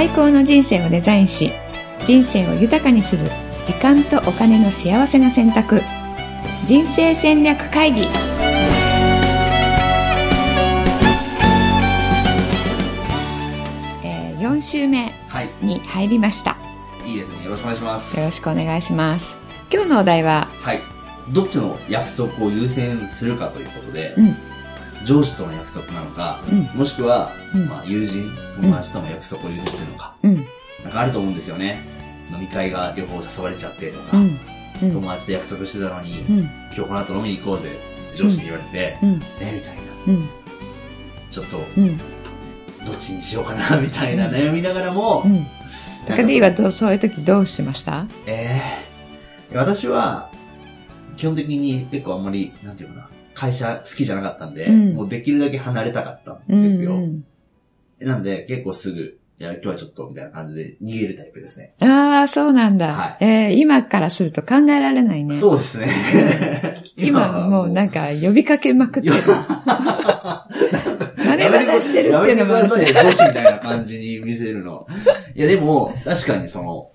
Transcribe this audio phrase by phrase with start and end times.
[0.00, 1.52] 最高の人生をデザインし
[2.06, 3.26] 人生を豊かにする
[3.66, 5.82] 時間とお金の幸せな選択
[6.64, 8.06] 人生戦略会議
[14.02, 15.50] えー4週目はい。
[15.60, 16.56] に入りました
[17.04, 17.44] いいですね。
[17.44, 18.18] よろしくお願いします。
[18.18, 19.38] よろしくお願いします
[19.70, 20.80] 今日のお題ははい。
[21.28, 24.34] どっちの約束を優先するかということで、うん
[25.04, 26.78] 上司との約束なのか、うん。
[26.78, 27.66] もしくは、うん。
[27.66, 30.36] まあ、友人、友達との約束を優先するのか、うん。
[30.84, 31.82] なんかあると思うんですよね。
[32.32, 34.16] 飲み会が両方誘われちゃってとか、
[34.80, 36.38] 友達と約束してたのに、うん。
[36.40, 39.22] 今日この後飲みに行こうぜって上司に言われて、うん。
[39.40, 39.82] えみたいな。
[40.08, 40.28] うん。
[41.30, 41.98] ちょっと、うん。
[41.98, 42.04] ど
[42.92, 45.24] っちにしようかな、みたいな悩みながらも、
[46.06, 48.06] 高 D はどうそういう時どうしました？
[48.26, 48.60] え
[49.52, 50.30] え私は、
[51.16, 56.94] 基本的に結構あんまり、なんていうかな、会社好きじゃなかったんで、うんもうできるだけ離れたかったうんですよ。
[56.94, 57.24] ん
[58.00, 61.74] なんで、結構すぐ、いや、今日はちょっと、みたいな感じで逃げるタイプですね。
[61.80, 62.94] ああ、そうなんだ。
[62.94, 65.36] はいえー今からすると考えられないね。
[65.36, 65.88] そうですね。
[66.96, 69.14] 今もうなんか、か呼びかけまくってる。
[71.16, 74.86] 真似話してるっていうのもやめてくださいみたいな感じに見せるの。
[75.34, 76.90] いや、でも、確かにその、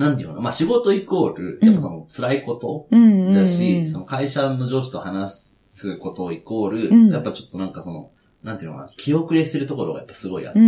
[0.00, 7.12] なんていうのまあ、仕事イコール、やっぱその、辛いこと、だし、その会社の上司と話すことイコール、うん。
[7.12, 8.10] やっぱちょっとなんかその、
[8.42, 10.60] なんていうのかな、気遅れするところがやっぱすごいあって、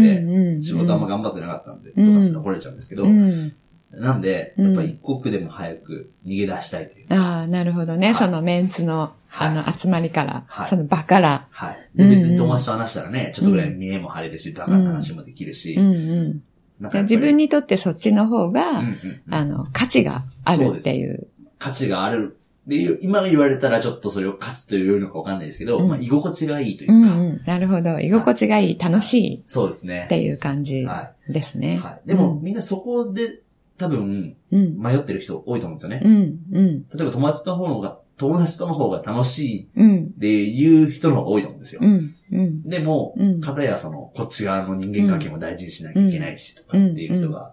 [0.63, 2.13] 仕事あんま頑張ってなかったんで、うん。
[2.13, 3.55] とかすら来れちゃうんですけど、うん。
[3.91, 8.09] なんで、うんやっぱ一刻でも早く逃げ出したいというか、ああ、なるほどね。
[8.09, 8.15] はい。
[8.15, 9.49] そのメンツの、はい。
[9.49, 10.67] あの、集まりから、はい。
[10.67, 11.49] その場から。
[11.51, 11.89] はい。
[11.95, 16.43] で、うん別に友達と話したらね、ちょっとぐらい見栄も晴れるし、バカな話もできるし、うん
[16.81, 21.29] 自分にとってそっちの方が、うんうんうんあの、価値があるっていう。
[21.59, 27.43] 価値があるっていう、今言われたらちょっとそれを価値というのかわかんないですけど、うんまあ居心地がいいといううか、んうん。
[27.47, 27.99] なるほど。
[28.01, 30.09] 居心地がいい、楽しいそうですねっ。
[30.09, 31.79] ていう感じはですね。
[31.79, 32.09] はい。
[32.09, 33.41] でも、みんなそこで
[33.79, 36.03] 多分うん、迷ってる人多いと思うんですよね。
[36.05, 36.13] うん、
[36.53, 41.81] うん、例えば友達の方が、友達との方が楽しいうん、っていう人の方が多いと思うんですよ。
[41.83, 42.63] うん、うん。
[42.63, 47.53] でも、うんかたやその、こっち側の人間関係も大事にしなきゃいけないし、とかっていう人が、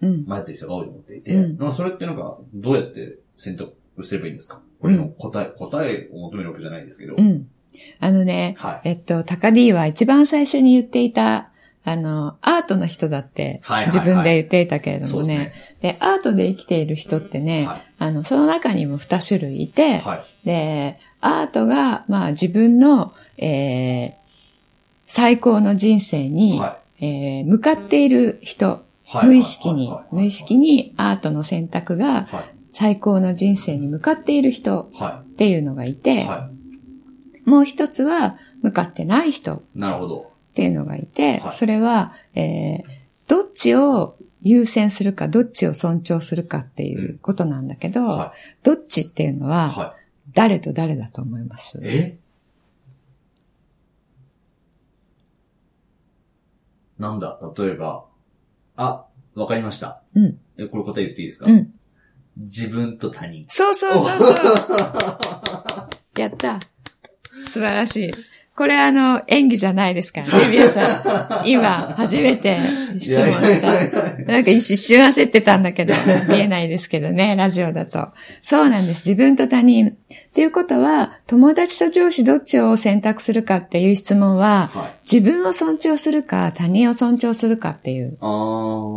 [0.00, 0.24] うん。
[0.26, 3.74] 迷ってる人が多いと思っていて、うんなんかそれってなんか、どうやって選択
[4.04, 4.60] すればいいんですか？
[4.80, 7.14] これの答え、答えを求めるわけじゃないですけど。
[7.16, 7.48] うん。
[8.00, 8.88] あのね、はい。
[8.90, 11.50] えっと、高 D は一番最初に言っていた、
[11.84, 15.10] あの、アートの人だってはいはいはい自分で言っていたけれどもね。
[15.10, 15.52] そうですね。
[15.80, 20.46] で、アートで生きている人ってね、はいあの、その中にも二種類いて、はい。
[20.46, 24.18] で、アートが、まあ自分の、えー
[25.10, 32.44] 最高の人生に、はえー向かっている人、はい無意識に無意識にアートの選択がはい。
[32.74, 35.94] 最高の人生に向かっている人はっていうのがいい。
[35.94, 36.50] て、は
[37.46, 39.78] もう一つは向かってない人っい。
[39.78, 40.32] なるほど。
[40.54, 42.97] ていうのがいて、はいそれは、えー
[43.58, 48.32] ちを優先するか、どっちを尊重するかっていうことなんだけど、は
[48.62, 49.50] どっちっていうのい。
[49.50, 49.96] は、は
[50.32, 51.78] 誰と誰だと思います？
[51.78, 51.80] い。
[51.84, 52.18] え？
[56.98, 57.38] なんだ？
[57.56, 58.04] 例えば、
[58.76, 60.02] あ、わかりました。
[60.14, 60.38] うん。
[60.56, 61.50] え、これ答え言っていいですか？
[61.50, 61.72] うん。
[62.36, 63.44] 自分と他人。
[63.48, 64.36] そうそうそうそう。
[66.20, 66.60] やった。
[67.46, 68.10] 素晴らしい。
[68.58, 71.48] これあの、演技じゃないですからね、皆さん。
[71.48, 72.58] 今、初めて
[72.98, 73.68] 質問した。
[74.24, 75.94] なんか一瞬焦ってたんだけど、
[76.28, 78.08] 見えないですけどね、ラジオだと。
[78.42, 79.08] そうなんです。
[79.08, 79.90] 自分と他人。
[79.90, 79.92] っ
[80.34, 85.14] ていうことは、友達と上司どっちを選択するかっていう質問は、はい。
[85.14, 88.18] 自分を尊重するか、他人を尊重するかっていう。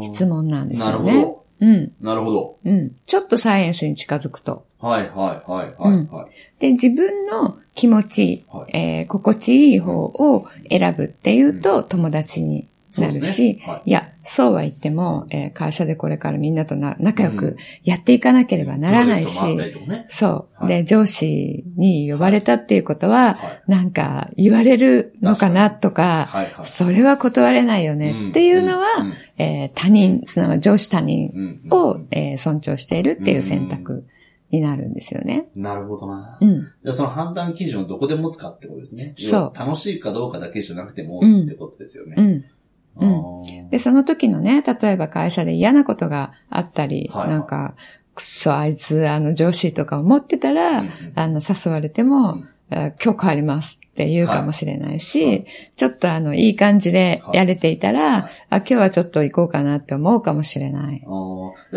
[0.02, 1.12] 質問なんですなるよね。
[1.14, 1.41] ほど。
[1.62, 1.92] うん。
[2.02, 2.58] なるほど。
[2.66, 2.96] うん。
[3.06, 4.66] ちょっとサイエンスに近づくと。
[4.80, 6.32] はい、はい、はい、はい、うんはい。
[6.60, 13.90] で、自分の気持ち、はいえー心地いい方を選ぶっていうと友達になるし、ねはい。
[13.90, 20.06] い、や、そうは言っても、えー会社でこれからみんなとな仲良くやっていかなければならないし、プロジェクトもあったりとかね。
[20.10, 20.68] そう、はい。
[20.68, 26.66] で、上司に呼ばれたっていうことは、はなんか言われるのかなとか、はい、はい。
[26.66, 28.30] それは断れないよね、うん。
[28.30, 29.14] っていうのは、うん。
[29.38, 31.62] えー他人、すなわち上司他人うん。
[31.72, 34.06] を、えー尊重しているっていう選択
[34.52, 35.48] になるんですよね。
[35.56, 36.38] なるほどな。
[36.42, 36.62] うん。
[36.62, 39.14] じゃあその判断基準をどこで持つかってことですね。
[39.18, 39.58] そう。
[39.58, 41.44] 楽しいかどうかだけじゃなくても、うん。
[41.46, 42.16] ってことですよね。
[42.18, 42.46] うん。
[42.98, 43.70] あー。
[43.70, 47.30] で、その時のね、例えば会社で嫌なことがあったり、はいはい。
[47.30, 47.76] なんか、
[48.16, 50.92] くそ、あいつ、あの、上司とか思ってたら、うんうん。
[51.16, 52.48] あの、誘われても、うん。
[52.74, 55.46] えー今日帰りますって言うかもしれないし、はい。
[55.76, 58.32] ちょっとあの、いい感じでやれていたら、はい。
[58.50, 61.04] あ、今日はちょっと行こうかなって思うかもしれない。
[61.06, 61.10] あ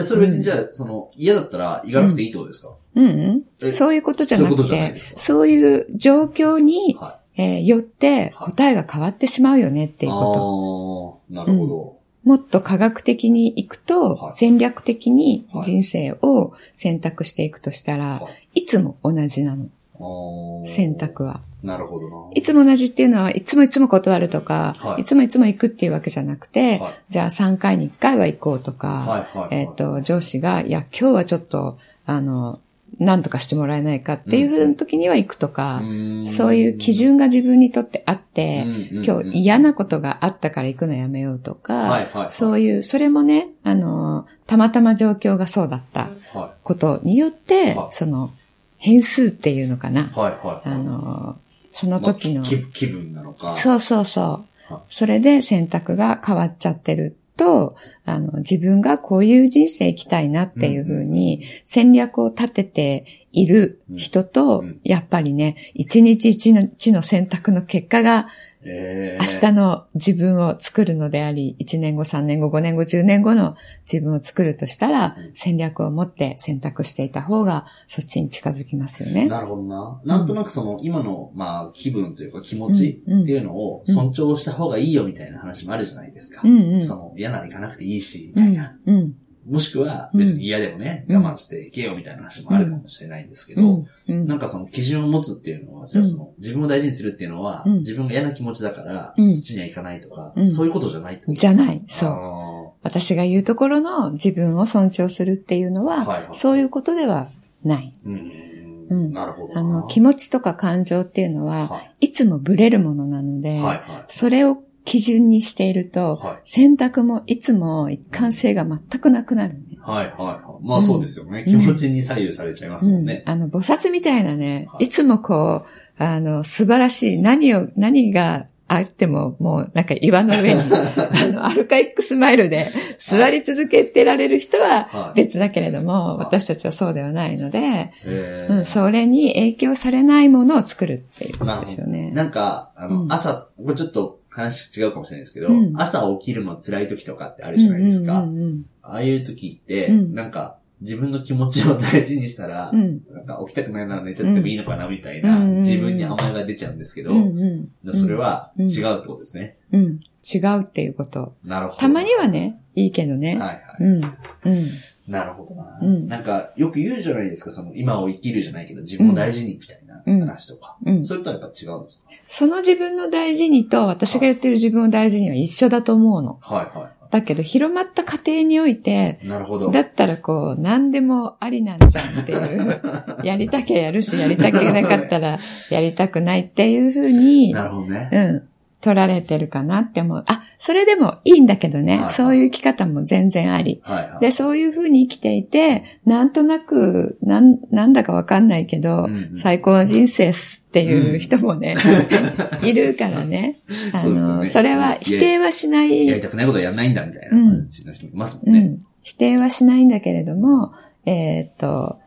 [0.05, 3.43] それ別にじゃあ、その、嫌だったら行かなくていいってことですか、うん、うん。
[3.64, 10.08] えそういうことじゃなくてそういう状況に、はえーよって答えが変わってしまうよねってい。
[10.08, 11.96] いうこああー、なるほど。
[12.25, 14.32] もっと科学的に行くと、はい。
[14.34, 15.64] 戦略的にはい。
[15.64, 18.60] 人生を選択していくとしたら、はい。
[18.60, 21.40] いつも同じなの、選択は。
[21.62, 22.16] なるほどな。
[22.34, 25.02] いつも同じっていうのは、いつもいつも断るとか、はい。
[25.02, 26.94] い、つもいつも行くっていうわけじゃなくて、はい。
[27.10, 29.48] じゃあ3回に1回は行こうとか、はいはいはい。
[29.62, 32.60] えっ、と、上司が、いや、今日はちょっと、あの、
[32.99, 35.82] 何とかしてもらえないかっていうふうな時には行くとか、
[36.26, 38.64] そういう基準が自分にとってあって、
[39.05, 48.32] 今日嫌なことがあったから行くのやめようとか、はいはいはいそういう、それもね、あの、たまたま状況がそうだったはことによって、はいその、
[48.79, 50.02] 変数っていうのかな。
[50.02, 50.05] い。
[50.14, 50.69] はいはい。
[50.69, 51.38] あの、
[51.73, 53.56] その時の、まあ気気分なのか。
[53.56, 54.82] そうそうそうはい。
[54.88, 64.81] それで選択が変わっちゃってると、あの、自分がこういう人生生きたいなっていうふうに戦略を立てている人と、うん。
[64.84, 68.28] やっぱりね、一日一日の選択の結果が
[68.66, 73.56] え明日の自分を作るのであり、1年後、3年後、5年後、10年後の
[73.90, 79.26] 自分を作るとしたら、戦略を持って選択していた方が、そっちに近づきますよね。
[79.26, 80.00] なるほどな。
[80.05, 86.43] なんとなくその、今の、まあ、気分というか気持ちっていうのを尊重した方がいいよみたいな話もあるじゃないですか。
[86.44, 86.84] うんうん。
[86.84, 88.70] その、嫌なら行かなくていいし、みうたいな。
[88.70, 88.81] ん。
[88.87, 89.14] うん。
[89.46, 93.87] もしくは、別に嫌でもね、うん我慢していけよみたいな話もあるかもしれないんですけど、うん。
[94.08, 94.26] うん。
[94.26, 107.29] なんかその基準を持つっていうのは、じゃあその、自分を大事にするっていうのは、うん自分が嫌な気持ちだから、うんそっちには行かないとか、うんそういうことじゃないってことじゃないそうあ私が言うところの自分を尊重するっていうのは、はいはいそういうことでは
[107.62, 107.94] ない。
[108.06, 108.44] ーうん。
[108.91, 109.61] うんなるほどな。
[109.61, 113.58] あの、気持ちとか感情っていうのは、はいつもブレるものなので、い。
[113.58, 114.05] はいはい。
[114.08, 119.78] それを基準にしていると、はい選択もいつも一貫性が全くなくなるね。
[119.81, 120.66] はいはいはい。
[120.66, 121.44] まあそうですよね。
[121.46, 123.22] 気持ちに左右されちゃいますもんね。
[123.26, 141.60] うん、あの、菩薩みたいなね、はいいつもこう、あの、素晴らしい、何を、何があっても、もうなんか岩の上に、 あの、アルカイックスマイルで座り続けてられる人ははい別だけれども、私たちはそうではないので、えーうん、それに影響されないものを作るっていうこと。
[141.60, 142.10] ですよね。
[142.10, 148.22] なんか、あの、うん朝、これちょっと話違うかもしれないですけど、うん朝起きるの辛い時とかってあるじゃないですか。
[148.22, 159.56] うんうんああいう時って、うんなんか、自分の気持ちを大事にしたら、うんうんなんか起きたくないなら寝ちゃってもいいのかなみたいな、うん自分に甘えが出ちゃうんですけど、うんうんそれはうん違うってことですね。
[159.72, 161.34] うん、違うっていうこと。
[161.44, 161.78] なるほど。
[161.78, 163.38] たまにはね、いいけどね。
[163.38, 163.62] はいはい。
[163.81, 164.04] うん、
[164.44, 164.69] うん、
[165.06, 170.77] なるほどな、うんなんか、よく言うじゃないですか、その、今を生きるじゃないけど、自分を大事にみたいな話とか。
[170.85, 171.06] うん。
[171.06, 172.11] それとはやっぱ違うんですか？
[172.27, 176.39] その自分の大事にと私が言ってる自分を大事には一緒だと思うの。
[176.41, 179.29] はいはだけど広まった過程において、い。
[179.29, 179.71] なるほど。
[179.71, 182.81] だったらこう、何でもありなんじゃんっていう。
[183.23, 185.39] やりたきゃやるし、やりたくなかったら
[185.71, 188.09] やりたくないっていうふうに、なるほどね。
[188.12, 188.49] うん、
[188.84, 190.25] 取られてるかなって思う。
[190.28, 192.00] あ、それでもいいんだけどね。
[192.00, 193.81] はいそういう生き方も全然あり。
[193.82, 194.20] はいはい。
[194.20, 201.76] で、そういうふうに生きていて、なんとなく、なん、なんだかわかんないけど、うんうん最高の人生っすっていう人もね、
[202.62, 203.56] いるからね。
[203.94, 208.60] あの、ねそれは否定はしない、やりたくないことはやんないんだみたいな感じの人もいますもんね。
[208.60, 210.72] うん、否定はしないんだけれども、
[211.06, 212.00] えーっと、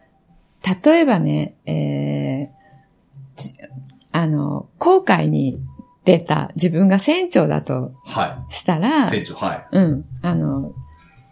[0.85, 3.55] 例えばね、えーじ
[4.11, 5.59] あの、航海に
[6.07, 9.67] 出た自分が船長だとはしたらい。、船長、はい。
[9.73, 10.05] うん。
[10.21, 10.71] あの、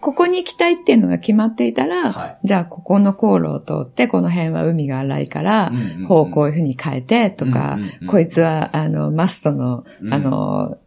[0.02, 10.78] ここに行きたいっていうのが決まっていたら、はいじゃあここの航路を通って、この辺は海が荒いから、うんうんうん方向をいうふうに変えてとか、うんうんうんこいつは、あの、マストの、うんあの、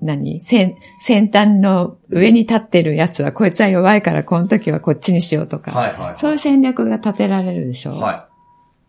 [0.00, 0.40] 何？
[0.40, 6.16] 先、先端の上に立ってるやつは、こいつは弱いから、この時はこっちにしようとか、はいはい。
[6.16, 7.94] そういう戦略が立てられるでしょ。
[7.94, 8.28] は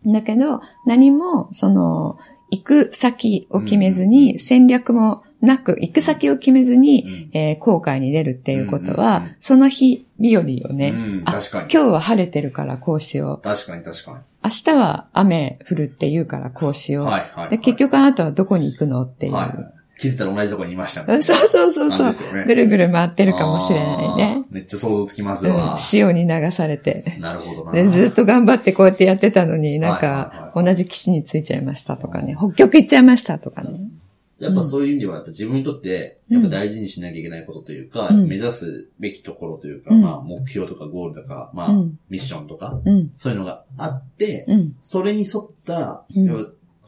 [0.06, 2.18] だけど、何も、その、
[2.50, 10.62] 行く先を決めずに、戦略もなく、行く先を決めずに、うんえー航海に出るっていうことは、その日日和をい。
[10.74, 11.68] ね、うん、あ確かに。
[11.72, 13.42] 今日は晴れてるからこうしよう。
[13.42, 17.04] 確かに確か明日は雨降るって言うからこうしよう。
[17.06, 17.12] に。
[17.12, 17.50] はいはい。
[17.50, 19.32] で、結局あなたはどこに行くのっていう。
[19.32, 19.77] はい。
[19.98, 24.44] 気づいたら同じとこにいましたうんそうそうそうそうねぐるぐる回ってるかもしれないね。
[24.50, 25.76] めっちゃ想像つきますうんわ。
[25.76, 27.16] 潮に流されて。
[27.18, 27.72] なるほどな。
[27.72, 32.36] で、ずっと頑張ってこうやってやってたのに、なんか、同じ基地についちゃいましたとかね。
[32.38, 33.90] 北極行っちゃいましたとかね。
[34.38, 43.10] やっぱそういう意味では、やっぱ自分にとって、やっぱ大事にしなきゃいけないことというか、うん目指すべきところというか、うんまあ、目標とかゴールとか、まあ、うんミッションとか、うん。
[43.16, 44.76] そういうのがあって、うん。
[44.80, 46.04] それに沿った、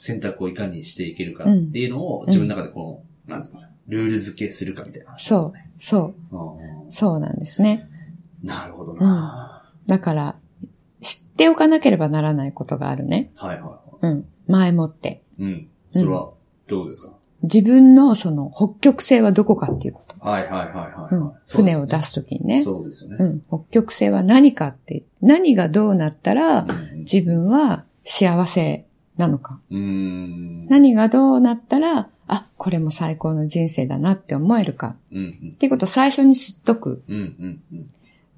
[0.00, 5.70] 選択をいかにしていけるかっていうのを、自分の中でこの、なんていうのかな、ルール付けするかみたいな話でそうすね。。
[5.78, 6.36] そう。
[6.36, 7.88] うんそうなんですね。
[8.42, 10.36] なるほどな、だから、
[11.02, 13.30] 知っておかなければならないことがあるね。
[13.36, 14.24] はいはいはうん。
[14.48, 15.22] 前もって。
[15.38, 15.44] い。
[15.44, 15.68] うん。
[15.92, 16.32] それは、
[16.66, 20.16] どうですか、自分のその北極星はどこかっていうこと。
[20.18, 21.14] はいはいはいはい。
[21.14, 21.32] うん。
[21.46, 22.62] 船を出すときにね。
[22.62, 23.16] そうですよね。
[23.20, 23.42] うん。
[23.48, 26.64] 北極星は何かって、何がどうなったらう
[26.96, 28.86] ん自分は幸せ
[29.16, 29.60] なのか。
[29.70, 34.96] 何がどうなったら、あ、これも最高の人生だなって思えるか。
[35.10, 35.52] うんうん。
[35.54, 37.02] っていうことを最初に知っとく。
[37.08, 37.90] うんうんうん。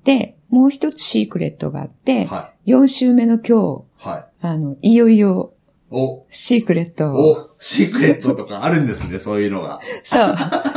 [0.05, 4.09] で、もう一つシークレットがあって、は4週目の今日、い。
[4.09, 4.25] はい。
[4.41, 5.53] あの、いよいよ
[5.93, 9.81] お、シークレットを、お、シークレットとかあるんですね、 そういうのが。
[10.03, 10.35] そう、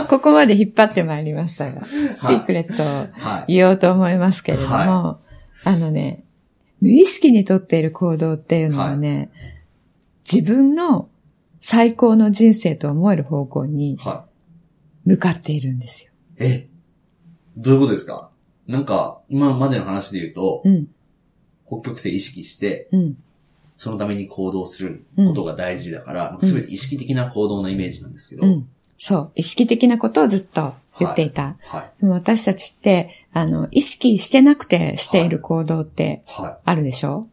[0.10, 3.54] ここまで引っ張ってまいりましたが、シークレットをはい。
[3.54, 5.20] 言おうと思いますけれども、は
[5.64, 6.26] あのね、
[6.82, 9.32] 無意識にとっている行動っていうのはね、
[10.32, 11.10] 自分の
[11.62, 14.26] 最高の人生と思える方向には
[15.06, 16.12] 向かっているんですよ。
[16.46, 16.50] い。
[16.50, 16.68] え、
[17.58, 18.30] どういうことですか？
[18.68, 20.88] なんか、今までの話で言うと、うん、
[21.68, 23.18] 北極星意識して、うん、
[23.78, 28.68] そのために行動することが大事だから、すべて意識的な行動のイメージなんですけど、うん。
[28.98, 31.58] そう、意識的なことをずっと言っていた。
[31.62, 32.02] はい。
[32.02, 36.58] でも私たちって、あの、意識してなくてしている行動ってはい。
[36.66, 37.28] あるでしょ、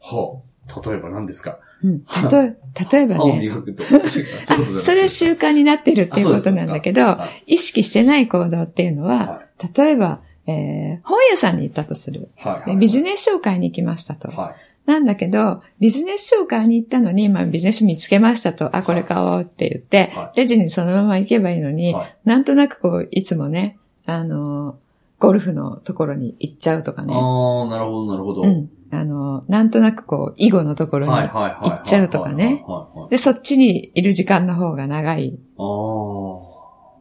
[0.00, 1.58] はあ、例えば何ですか？
[1.84, 2.00] うん。
[2.08, 2.56] たとえ、
[2.92, 3.84] 例えば歯をね、磨くと。
[4.80, 9.42] それは習慣になってるっていうことなんだけど、意識してない行動っていうのは、は
[9.76, 12.28] 例えば、えー本屋さんに行ったとする。
[12.36, 12.52] はい。
[12.54, 12.70] はい。
[12.72, 14.28] でビジネス紹介に行きましたと。
[14.28, 14.54] はい。
[14.86, 24.76] なんだけど、ビジネス紹介に行ったのに、まあビジネス見つけましたと、あ、これ買おうって言って、はレジにそのまま行けばいいのに、はいなんとなくこう、いつもね、あの、
[25.18, 27.14] ゴルフのところに行っちゃうとかね。
[27.14, 28.42] ああ、なるほど、なるほど。
[28.42, 28.70] うん。
[28.94, 31.70] あの、なんとなくこう、囲碁のところにはいはいはいはい。
[31.70, 32.44] 行っちゃうとかね。
[32.44, 33.10] はいはいはい。
[33.10, 35.64] で、そっちにいる時間の方が長いああ、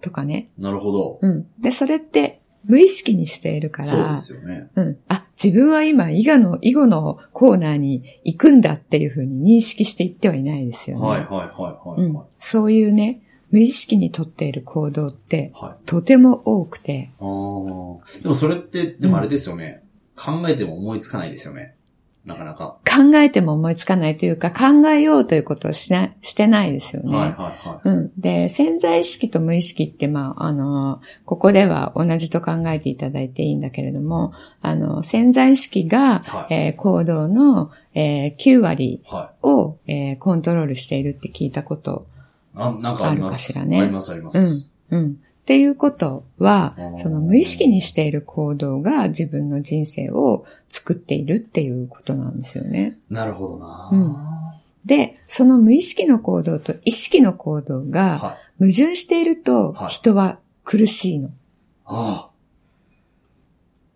[0.01, 0.49] とかね。
[0.57, 1.19] なるほど。
[1.21, 1.47] うん。
[1.61, 4.67] で、それって無意識にしているから、そうですよね。
[4.75, 4.97] うん。
[5.07, 11.07] あ、自分は今、囲碁の、囲碁のコーナーに行くんだっていうふうに認識していってはいないですよね。
[11.07, 12.01] はいはいはいはい。
[12.01, 12.21] うん。
[12.39, 13.21] そういうね、
[13.51, 15.85] 無意識にとっている行動って、はい。
[15.85, 18.21] とても多くて、ああ。
[18.21, 19.83] でもそれって、でもあれですよね。
[20.15, 21.75] 考えても思いつかないですよね。
[22.25, 22.77] なかなか。
[22.85, 27.17] 考えても思いつかないというか、考えようということをしな、してないですよね。
[27.17, 27.89] はいはいはい。
[27.89, 28.11] うん。
[28.17, 42.07] で、潜在意識と無意識って、まあ、あの、ここでは同じと考えていただいていいんだけれども、あの、潜在意識が、はいえー行動の、えー9割はを、えーコントロールしているって聞いたこと。
[42.55, 42.59] い。
[42.59, 43.51] あ、なんかあります。
[43.51, 44.69] あるかしらねありますあります。
[44.91, 44.97] うん。
[44.97, 45.17] うん。
[45.43, 52.97] っていうことはその無意識にしている行動が自分の人生を作っているっていうことなんですよね。
[53.09, 53.89] なるほどな。
[53.91, 54.15] うん
[54.85, 58.43] で、その無意識の行動と意識の行動がはい。
[58.59, 61.29] 矛盾しているとはい人は苦しいの。
[61.85, 62.31] ああ。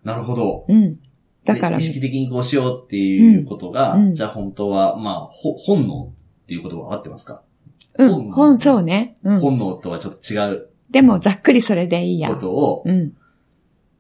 [0.04, 0.66] なるほど。
[0.68, 1.00] うん。
[1.46, 6.14] だからで意、識的にこうしようっていうことが、うんうんじゃあ本当は、まあ、ほ本能
[6.44, 7.42] っていうことは合ってますか、
[7.98, 9.18] うん、本、そうね。
[9.24, 9.40] うん。
[9.40, 12.36] 本能とはちょっと違うでもざっくりそれでいいやこ。
[12.36, 13.14] とをうん。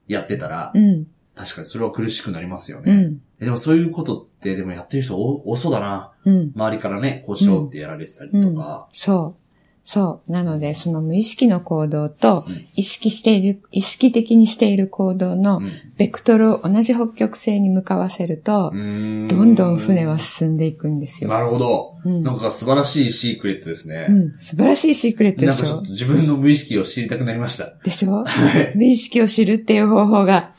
[0.08, 1.08] やってたら、うん。
[1.36, 2.91] 確かにそれは苦しくなりますよね。
[2.91, 3.22] うん。
[3.39, 6.13] えでもそういうことって、でもやってる人多多そうだな。
[6.25, 6.51] うん。
[6.56, 8.88] 周りからね、こうしようってやられてたりとか。
[8.91, 9.47] そう。
[9.89, 10.32] そう。
[10.34, 21.29] なので、その無意識の行動とうん、意識している、意識的にしている行動のうんベクトルを同じ北極星に向かわせるとどんどん船は進んでいくんですよ。
[21.29, 21.96] なるほど。
[22.03, 24.08] うんなんか素晴らしいシークレットですね。
[24.10, 24.38] うん。
[24.38, 27.74] 素晴らしいシークレットでしょなんかちょっと自分の無意識を知りたくなりました。
[27.86, 28.25] でしょ？
[28.25, 28.74] はい。
[28.75, 30.51] 無意識を知るっていう方法が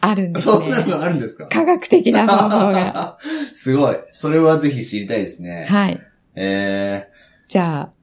[0.00, 0.70] あるんですねそん。
[0.70, 1.48] なのあるんですか？
[1.48, 3.18] 科学的な方法が。
[3.54, 3.96] すごい。
[4.12, 5.66] それはぜひ知りたいですね。
[5.68, 6.00] はい。
[6.36, 7.06] え
[7.48, 7.99] じゃあ、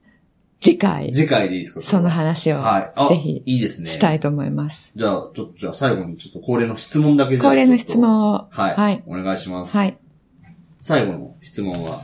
[0.60, 1.80] 次回ー、、次回でいいですか？
[1.80, 2.92] その話をはい。
[2.96, 3.86] あぜひいいですね。
[3.86, 4.92] したいと思います。
[4.96, 8.38] じゃあ、ちょっと、じゃあ最後にちょっと恒例の質問だけじゃあ恒例の質問を。
[8.40, 8.74] とはい。
[8.74, 9.02] はい。
[9.06, 9.76] お願いします。
[9.76, 9.96] はい。
[10.80, 12.02] 最後の質問は、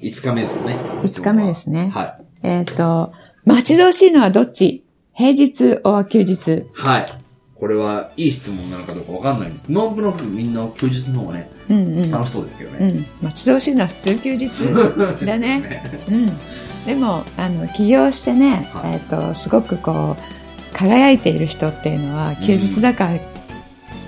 [0.00, 0.76] 5日目ですよね。
[1.02, 2.16] 5日目ですねはい。
[2.42, 3.12] えっ、と、
[3.44, 4.84] 待ち遠しいのはどっち？
[5.12, 7.06] 平日 or 休日はい。
[7.54, 9.70] これは、いい質問なのかどうかわかんないんです。
[9.70, 12.10] なんとなくみんな休日の方がね、うんうん。
[12.10, 12.88] 楽しそうですけどね。
[12.88, 13.06] うん。
[13.26, 15.82] 待ち遠しいのは普通休日だね。
[16.08, 16.32] うん。
[16.90, 23.10] でも、あの、起業してね、はいえっ、と、すごくこう、輝いている人っていうのは、休日だか、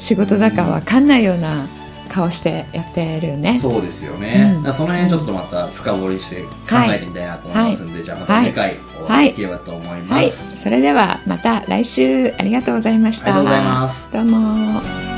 [0.00, 1.68] 仕事だかわかんないような
[2.08, 3.60] 顔してやってるよね。
[3.60, 4.60] そうですよね。
[4.64, 6.48] うんその辺ちょっとまた深掘りして考
[6.92, 10.28] えてみたいなと思いますんで、じゃあまた次回お会いできればと思いまはい。
[10.28, 10.56] す。
[10.56, 13.26] それでは、また来週ありがとうございました。
[13.26, 14.12] ありがとうございます。
[14.12, 15.11] どうも。